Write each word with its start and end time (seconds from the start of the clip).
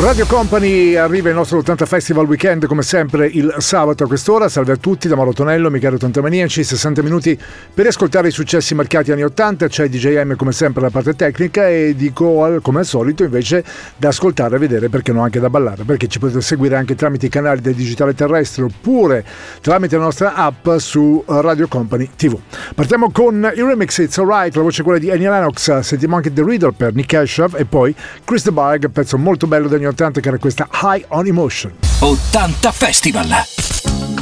Radio 0.00 0.26
Company 0.26 0.96
arriva 0.96 1.28
il 1.28 1.34
nostro 1.34 1.58
80 1.58 1.86
Festival 1.86 2.26
Weekend 2.26 2.66
come 2.66 2.82
sempre 2.82 3.26
il 3.26 3.54
sabato 3.58 4.04
a 4.04 4.06
quest'ora. 4.06 4.48
Salve 4.48 4.72
a 4.72 4.76
tutti 4.76 5.06
da 5.06 5.14
Mauro 5.14 5.32
Tonello, 5.32 5.70
Michele 5.70 5.96
Tontamaniaci, 5.96 6.64
60 6.64 7.02
minuti 7.02 7.38
per 7.72 7.86
ascoltare 7.86 8.28
i 8.28 8.30
successi 8.30 8.74
marcati 8.74 9.12
anni 9.12 9.22
80. 9.22 9.68
C'è 9.68 9.88
DJM 9.88 10.34
come 10.34 10.52
sempre 10.52 10.82
la 10.82 10.90
parte 10.90 11.14
tecnica 11.14 11.68
e 11.68 11.94
dico 11.94 12.58
come 12.62 12.80
al 12.80 12.84
solito 12.86 13.22
invece 13.22 13.62
da 13.96 14.08
ascoltare, 14.08 14.56
e 14.56 14.58
vedere 14.58 14.88
perché 14.88 15.12
no 15.12 15.22
anche 15.22 15.38
da 15.38 15.48
ballare, 15.48 15.84
perché 15.84 16.08
ci 16.08 16.18
potete 16.18 16.40
seguire 16.40 16.74
anche 16.74 16.96
tramite 16.96 17.26
i 17.26 17.28
canali 17.28 17.60
del 17.60 17.74
digitale 17.74 18.14
terrestre 18.14 18.64
oppure 18.64 19.24
tramite 19.60 19.96
la 19.96 20.02
nostra 20.02 20.34
app 20.34 20.68
su 20.78 21.22
Radio 21.26 21.68
Company 21.68 22.08
TV. 22.16 22.36
Partiamo 22.74 23.10
con 23.12 23.50
il 23.54 23.64
remix 23.64 23.98
It's 23.98 24.18
Alright, 24.18 24.56
la 24.56 24.62
voce 24.62 24.80
è 24.80 24.84
quella 24.84 24.98
di 24.98 25.10
Annie 25.10 25.30
Lennox, 25.30 25.78
sentiamo 25.80 26.16
anche 26.16 26.32
The 26.32 26.42
Reader 26.42 26.72
per 26.72 26.94
Nick 26.94 27.14
Ashaf 27.14 27.54
e 27.58 27.66
poi 27.66 27.94
Chris 28.24 28.42
DeBarg, 28.44 28.90
pezzo 28.90 29.16
molto 29.16 29.46
bello 29.46 29.68
del 29.68 29.80
anni 29.82 29.86
80 29.86 30.20
che 30.20 30.28
era 30.28 30.38
questa 30.38 30.68
High 30.82 31.06
on 31.08 31.26
Emotion. 31.26 31.72
80 31.98 32.72
Festival! 32.72 34.21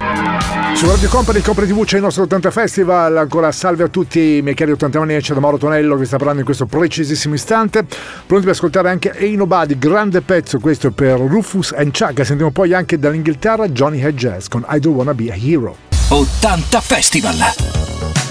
Su 0.81 0.87
Radio 0.87 1.09
Company, 1.09 1.41
Copre 1.41 1.67
TV 1.67 1.85
c'è 1.85 1.97
il 1.97 2.01
nostro 2.01 2.23
80 2.23 2.49
Festival, 2.49 3.15
ancora 3.15 3.51
salve 3.51 3.83
a 3.83 3.87
tutti 3.87 4.39
miei 4.41 4.55
cari 4.55 4.71
80 4.71 4.99
anni, 4.99 5.21
c'è 5.21 5.35
da 5.35 5.39
Mauro 5.39 5.59
Tonello 5.59 5.95
che 5.95 6.05
sta 6.05 6.15
parlando 6.15 6.39
in 6.39 6.45
questo 6.45 6.65
precisissimo 6.65 7.35
istante, 7.35 7.85
pronti 8.25 8.45
per 8.45 8.55
ascoltare 8.55 8.89
anche 8.89 9.15
Eino 9.15 9.45
Body, 9.45 9.77
grande 9.77 10.21
pezzo 10.21 10.59
questo 10.59 10.89
per 10.89 11.19
Rufus 11.19 11.71
and 11.73 11.95
Chuck 11.95 12.25
sentiamo 12.25 12.49
poi 12.49 12.73
anche 12.73 12.97
dall'Inghilterra 12.97 13.69
Johnny 13.69 14.01
Hedges 14.01 14.47
con 14.47 14.65
I 14.67 14.79
Do 14.79 14.89
Wanna 14.89 15.13
Be 15.13 15.31
a 15.31 15.35
Hero. 15.35 15.77
80 16.07 16.81
Festival! 16.81 18.30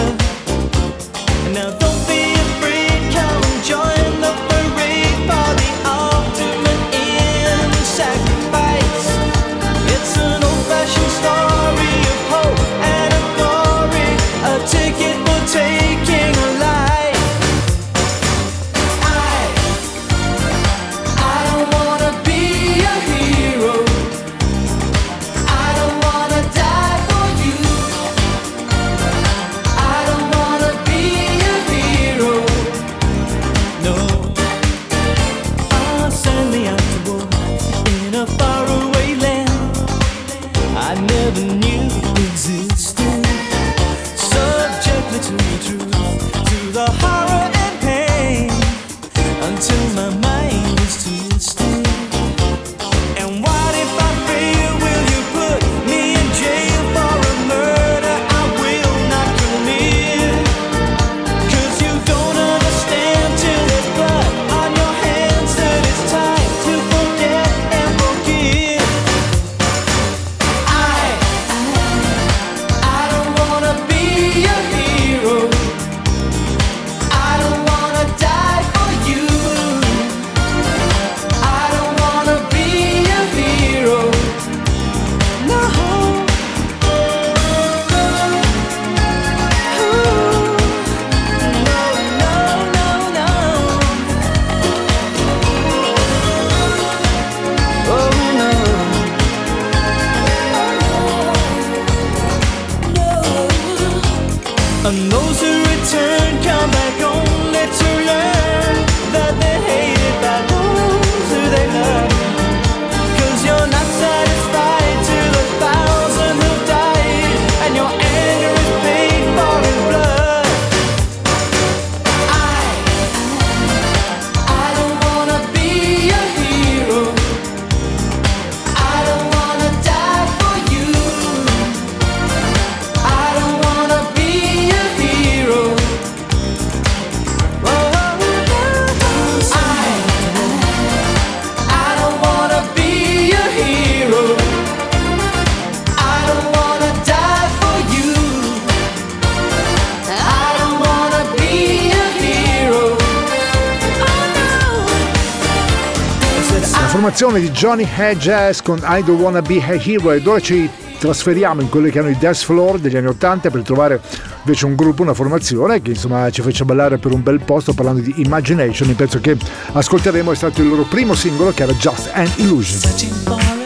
canzone 157.21 157.45
di 157.45 157.51
Johnny 157.51 157.87
Hedges 157.87 158.63
con 158.63 158.79
I 158.83 159.03
Don't 159.03 159.21
Wanna 159.21 159.43
Be 159.43 159.61
a 159.63 159.75
Hero 159.75 160.11
ed 160.11 160.25
ora 160.25 160.39
ci 160.39 160.67
trasferiamo 160.97 161.61
in 161.61 161.69
quelli 161.69 161.91
che 161.91 161.99
erano 161.99 162.11
i 162.11 162.17
dance 162.17 162.43
floor 162.45 162.79
degli 162.79 162.97
anni 162.97 163.09
80 163.09 163.51
per 163.51 163.61
trovare 163.61 164.01
invece 164.43 164.65
un 164.65 164.73
gruppo, 164.73 165.03
una 165.03 165.13
formazione 165.13 165.83
che 165.83 165.91
insomma 165.91 166.31
ci 166.31 166.41
fece 166.41 166.65
ballare 166.65 166.97
per 166.97 167.13
un 167.13 167.21
bel 167.21 167.39
posto 167.41 167.73
parlando 167.73 168.01
di 168.01 168.11
Imagination, 168.23 168.89
il 168.89 168.95
pezzo 168.95 169.19
che 169.19 169.37
ascolteremo 169.71 170.31
è 170.31 170.35
stato 170.35 170.63
il 170.63 170.69
loro 170.69 170.81
primo 170.81 171.13
singolo 171.13 171.51
che 171.51 171.61
era 171.61 171.73
Just 171.73 172.09
an 172.11 172.27
Illusion. 172.37 173.60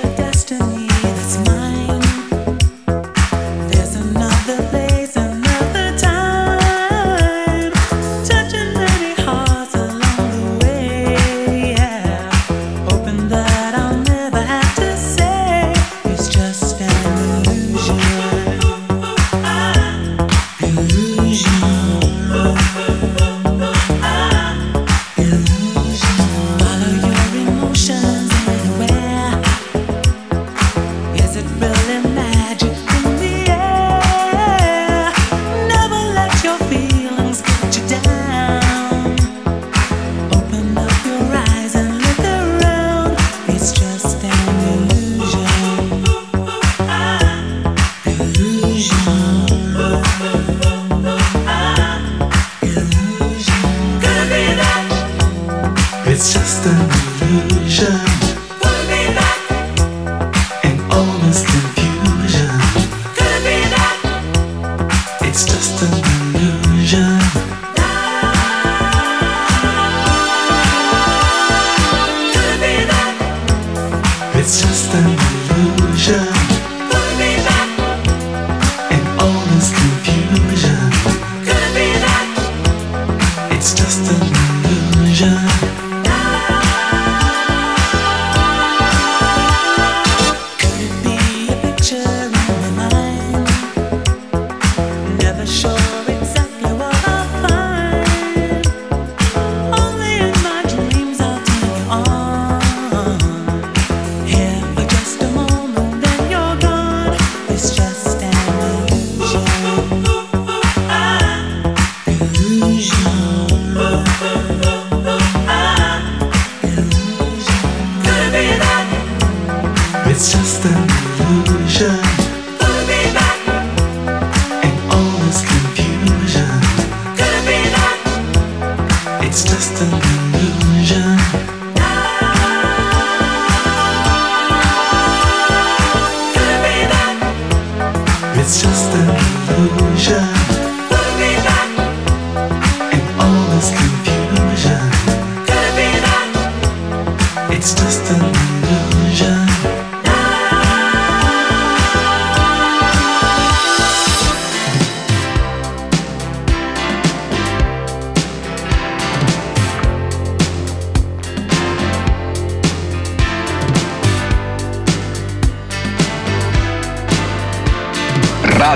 It's 120.18 120.32
just 120.32 120.64
an 120.64 120.90
illusion. 121.20 122.35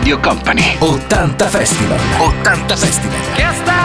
Radio 0.09 0.27
Company. 0.27 0.75
80 0.79 1.47
Festival. 1.49 1.99
80 2.17 2.75
Festival. 2.75 3.19
Che 3.35 3.45
sta 3.53 3.78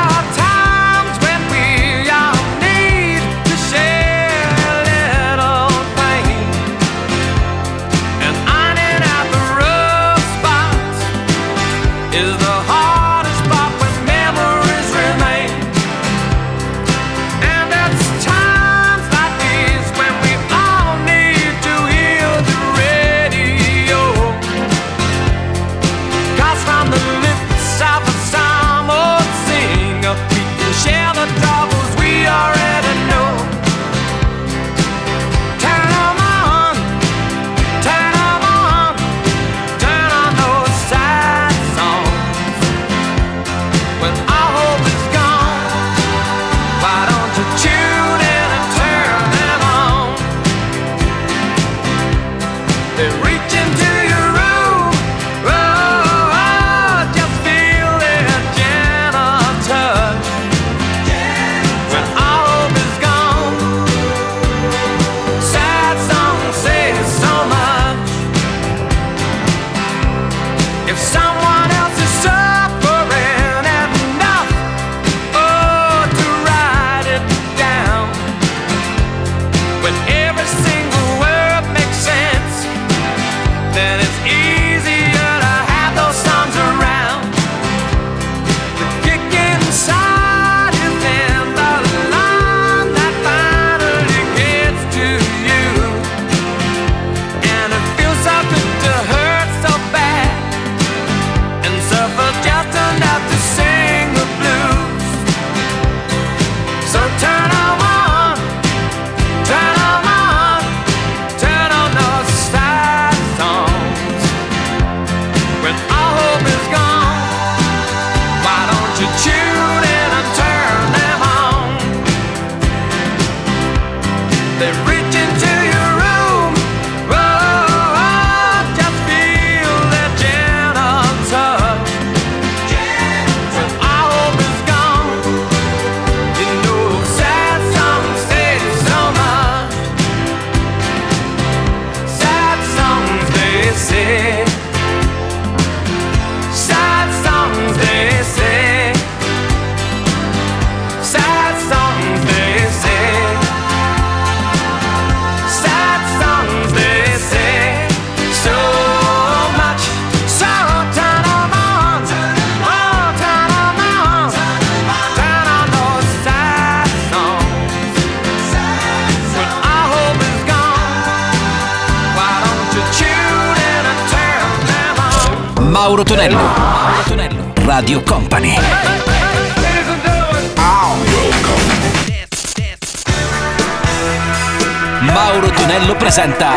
Mauro 185.14 185.48
Tonello 185.50 185.94
presenta 185.94 186.56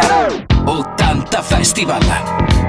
80 0.65 1.41
Festival. 1.43 2.02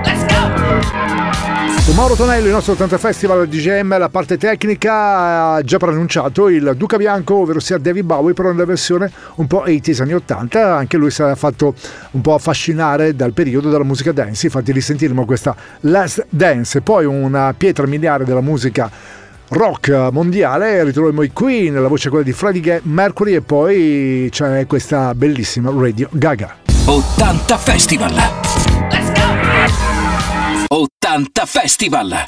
Let's 0.04 0.26
go! 0.26 1.86
Con 1.86 1.94
Mauro 1.94 2.14
Tonello, 2.14 2.44
il 2.44 2.52
nostro 2.52 2.74
80 2.74 2.98
Festival 2.98 3.48
DGM, 3.48 3.96
la 3.96 4.10
parte 4.10 4.36
tecnica 4.36 5.54
ha 5.54 5.62
già 5.62 5.78
preannunciato 5.78 6.50
il 6.50 6.74
Duca 6.76 6.98
Bianco, 6.98 7.36
ovvero 7.36 7.58
sia 7.58 7.78
David 7.78 8.04
Bowie, 8.04 8.34
però 8.34 8.50
nella 8.50 8.66
versione 8.66 9.10
un 9.36 9.46
po' 9.46 9.64
80s 9.66 10.02
anni 10.02 10.12
80. 10.12 10.76
Anche 10.76 10.98
lui 10.98 11.10
si 11.10 11.22
è 11.22 11.34
fatto 11.34 11.74
un 12.10 12.20
po' 12.20 12.34
affascinare 12.34 13.16
dal 13.16 13.32
periodo 13.32 13.70
della 13.70 13.82
musica 13.82 14.12
dance. 14.12 14.44
Infatti, 14.44 14.72
risentiremo 14.72 15.24
questa 15.24 15.56
Last 15.80 16.26
Dance, 16.28 16.82
poi 16.82 17.06
una 17.06 17.54
pietra 17.56 17.86
miliare 17.86 18.24
della 18.24 18.42
musica 18.42 18.90
rock 19.48 20.10
mondiale 20.12 20.84
ritroviamo 20.84 21.22
i 21.22 21.32
Queen, 21.32 21.80
la 21.80 21.88
voce 21.88 22.08
quella 22.08 22.24
di 22.24 22.32
Freddie 22.32 22.80
Mercury 22.84 23.34
e 23.34 23.40
poi 23.40 24.28
c'è 24.30 24.66
questa 24.66 25.14
bellissima 25.14 25.70
Radio 25.74 26.08
Gaga. 26.12 26.56
80 26.84 27.58
Festival! 27.58 28.14
Let's 28.90 29.12
go! 29.12 30.76
80 30.76 31.46
Festival! 31.46 32.24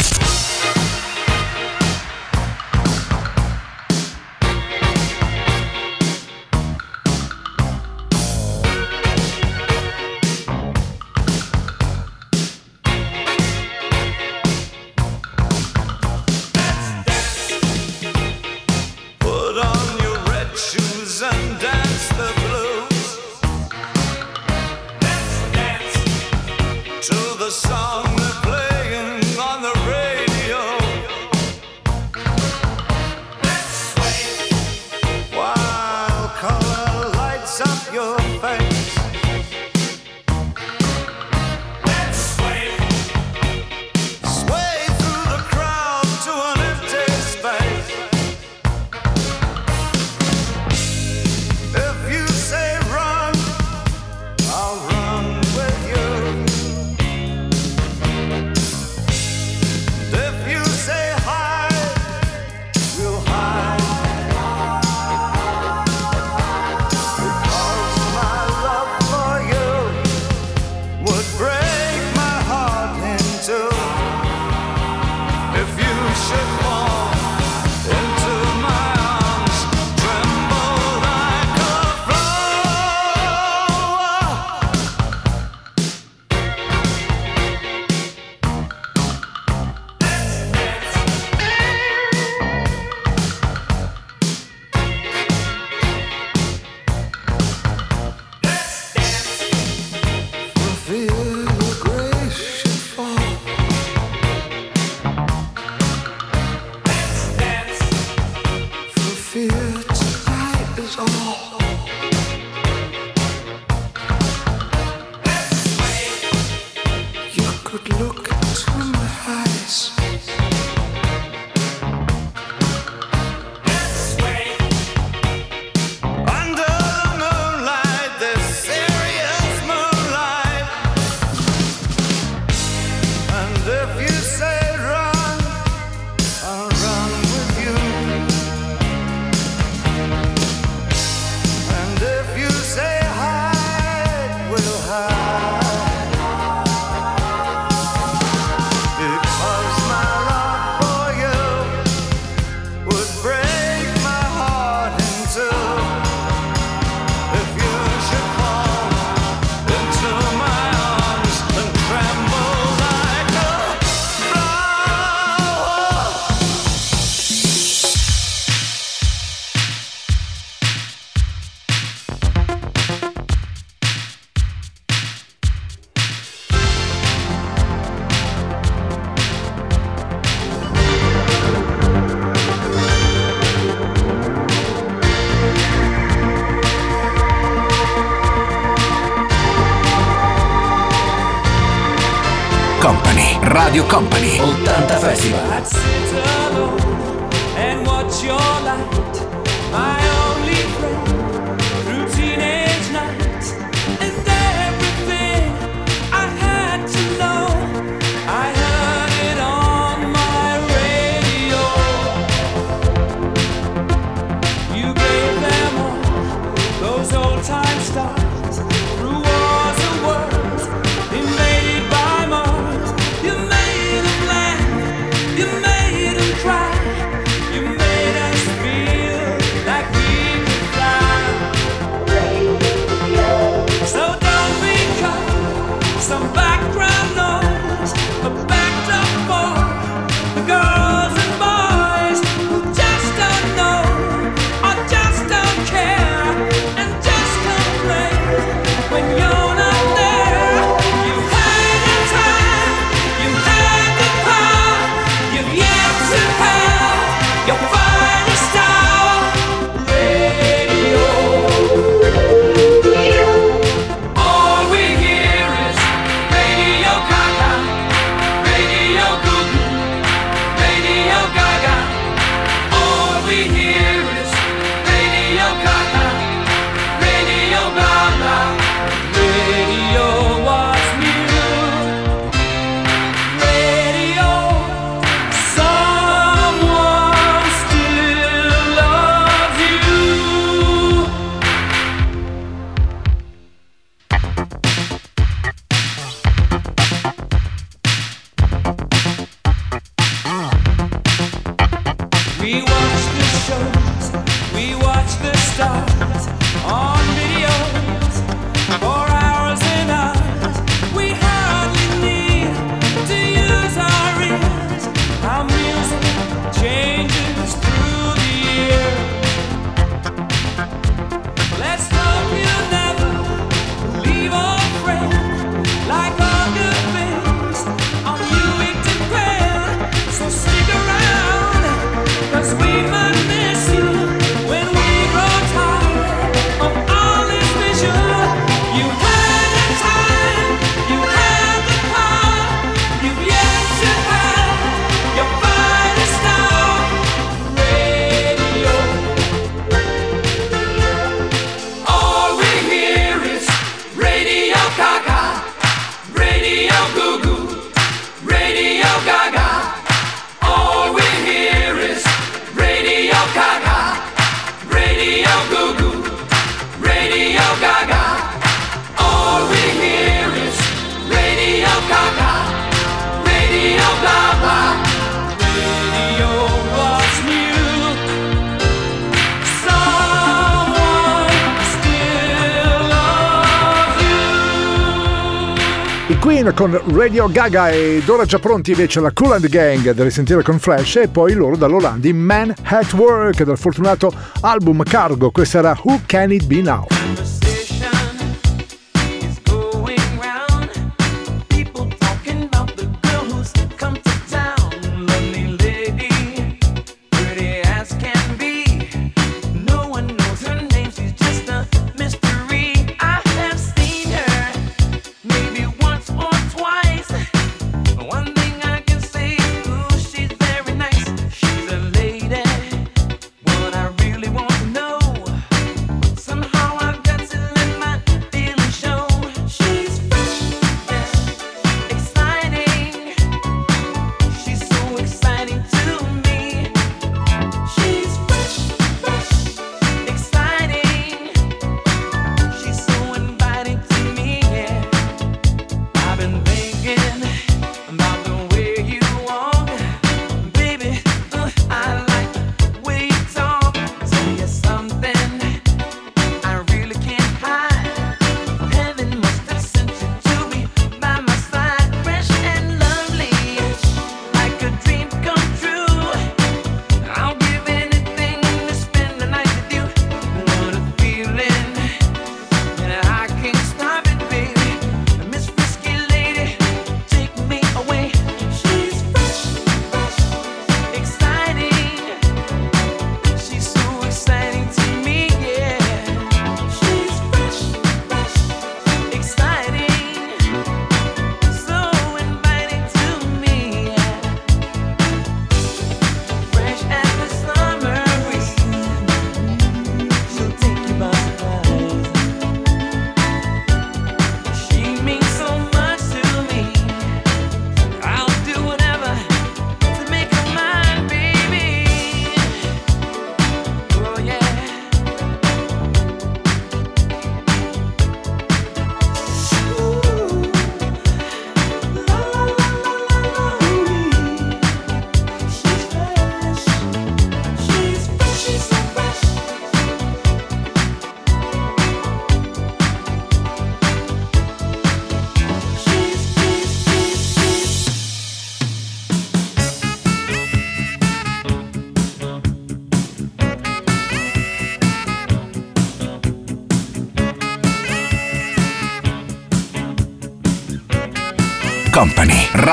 Con 386.55 386.81
Radio 386.93 387.29
Gaga 387.29 387.71
ed 387.71 388.09
ora 388.09 388.25
già 388.25 388.39
pronti 388.39 388.73
invece 388.73 389.01
la 389.01 389.13
Cool 389.13 389.33
and 389.33 389.49
Gang 389.49 389.91
da 389.93 390.05
risentire 390.05 390.43
con 390.43 390.59
Flash 390.59 390.97
e 390.97 391.09
poi 391.09 391.35
loro 391.35 391.57
dall'Olanda 391.57 392.09
in 392.09 392.19
Man 392.19 392.55
at 392.63 392.93
Work 392.93 393.43
dal 393.43 393.59
fortunato 393.59 394.13
album 394.41 394.83
Cargo. 394.83 395.31
Questa 395.31 395.59
era 395.59 395.79
Who 395.83 396.01
Can 396.07 396.33
It 396.33 396.47
Be 396.47 396.63
Now? 396.63 396.87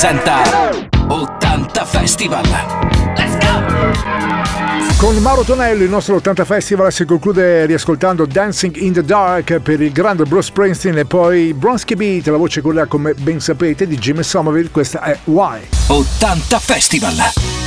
presenta 0.00 0.70
80 1.08 1.84
Festival. 1.84 2.44
Let's 3.16 3.36
go! 3.38 4.96
Con 4.96 5.16
Mauro 5.16 5.42
Tonello 5.42 5.82
il 5.82 5.90
nostro 5.90 6.14
80 6.14 6.44
Festival 6.44 6.92
si 6.92 7.04
conclude 7.04 7.66
riascoltando 7.66 8.24
Dancing 8.24 8.76
in 8.76 8.92
the 8.92 9.02
Dark 9.02 9.58
per 9.58 9.80
il 9.80 9.90
grande 9.90 10.22
Bruce 10.22 10.50
Springsteen 10.50 10.98
e 10.98 11.04
poi 11.04 11.52
Bronsky 11.52 11.96
Beat, 11.96 12.28
la 12.28 12.36
voce 12.36 12.60
quella 12.60 12.86
come 12.86 13.14
ben 13.14 13.40
sapete 13.40 13.88
di 13.88 13.98
Jimmy 13.98 14.22
Somerville, 14.22 14.70
questa 14.70 15.02
è 15.02 15.18
Why. 15.24 15.66
80 15.88 16.58
Festival. 16.60 17.57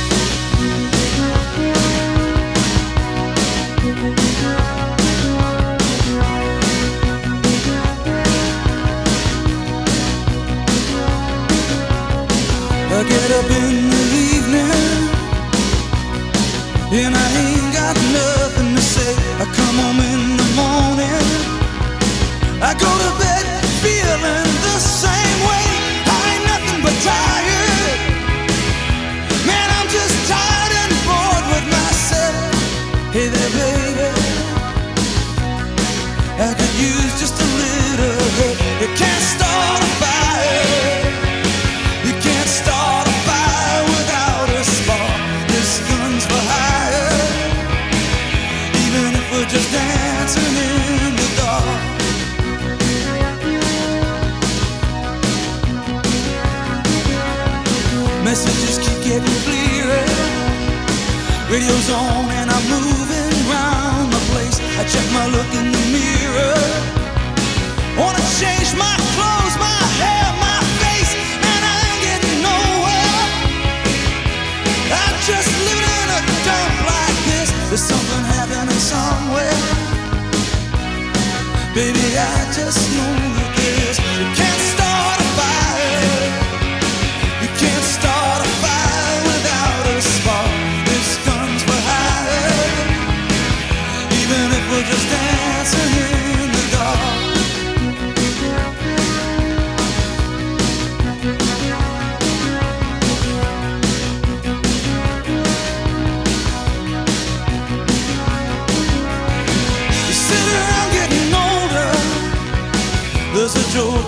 I 13.02 13.08
get 13.08 13.30
up 13.32 13.50
in 13.50 13.91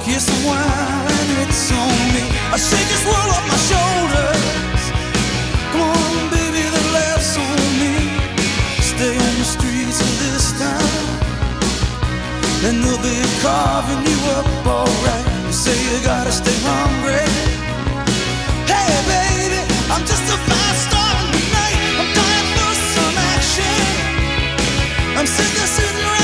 kiss 0.03 0.29
of 0.29 0.47
wine 0.47 1.31
it's 1.43 1.71
on 1.71 1.99
me. 2.15 2.25
I 2.53 2.57
shake 2.57 2.89
this 2.89 3.05
world 3.05 3.31
off 3.37 3.47
my 3.47 3.61
shoulders. 3.71 4.83
Come 5.73 5.83
on, 5.83 6.31
baby, 6.31 6.63
the 6.77 6.85
laughs 6.97 7.37
on 7.37 7.61
me. 7.81 7.95
Stay 8.81 9.15
on 9.15 9.35
the 9.41 9.49
streets 9.57 10.01
of 10.01 10.13
this 10.23 10.45
town, 10.59 11.05
and 12.67 12.83
they'll 12.83 13.03
be 13.03 13.19
carving 13.43 14.03
you 14.11 14.19
up 14.39 14.47
alright. 14.67 15.27
You 15.47 15.53
say 15.53 15.77
you 15.91 15.99
gotta 16.03 16.33
stay 16.33 16.57
hungry. 16.65 17.29
Hey, 18.71 18.93
baby, 19.11 19.61
I'm 19.93 20.05
just 20.07 20.25
a 20.35 20.37
five 20.49 20.77
star 20.87 21.15
tonight. 21.35 21.79
I'm 22.01 22.11
dying 22.19 22.49
for 22.57 22.73
some 22.95 23.17
action. 23.35 23.83
I'm 25.19 25.27
sick 25.27 25.55
of 25.63 25.69
sitting 25.77 26.05
around. 26.05 26.24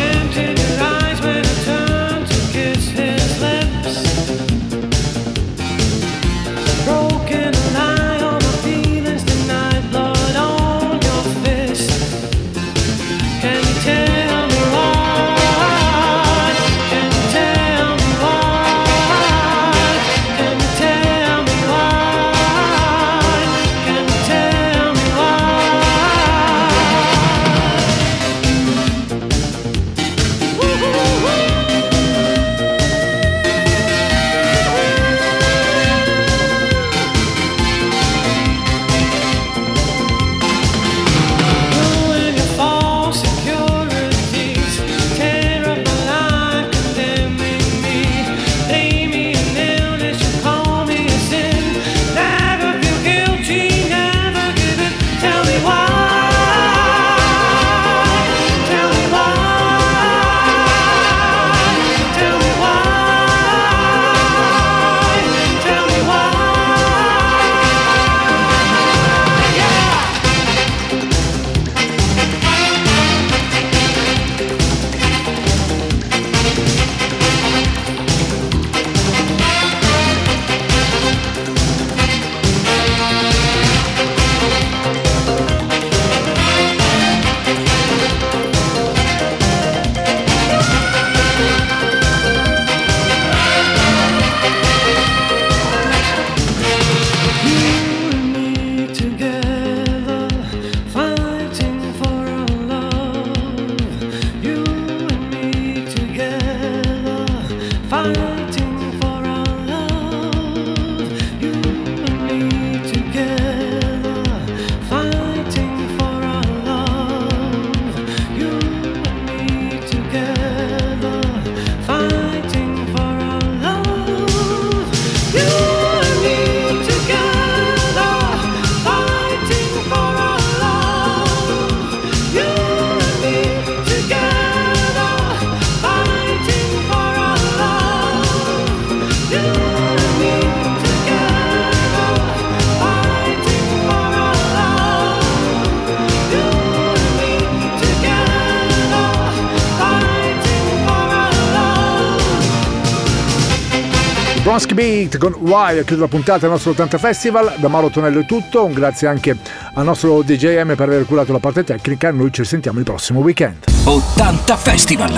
Beat 154.81 155.19
con 155.19 155.33
Why 155.33 155.77
a 155.77 155.83
chiudere 155.83 155.99
la 155.99 156.07
puntata 156.07 156.39
del 156.39 156.49
nostro 156.49 156.71
80 156.71 156.97
Festival. 156.97 157.53
Da 157.57 157.67
Mauro 157.67 157.91
Tonello 157.91 158.21
è 158.21 158.25
tutto. 158.25 158.65
Un 158.65 158.73
grazie 158.73 159.07
anche 159.07 159.37
al 159.75 159.85
nostro 159.85 160.23
DJM 160.23 160.73
per 160.73 160.87
aver 160.87 161.05
curato 161.05 161.31
la 161.31 161.37
parte 161.37 161.63
tecnica. 161.63 162.09
Noi 162.09 162.33
ci 162.33 162.43
sentiamo 162.43 162.79
il 162.79 162.85
prossimo 162.85 163.19
weekend. 163.19 163.65
80 163.83 164.57
Festival. 164.57 165.13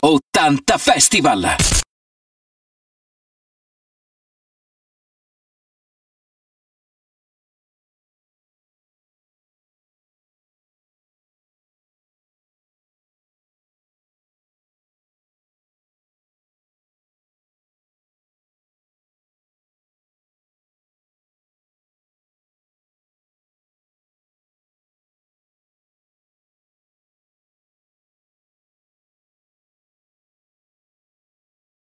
80 0.00 0.76
Festival. 0.76 1.54